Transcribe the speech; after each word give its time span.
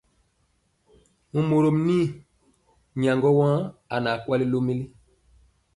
Momorom 1.31 1.77
nyɔŋgɔ 2.99 3.29
aa 3.95 4.13
kwali 4.23 4.45
lomili. 4.51 4.85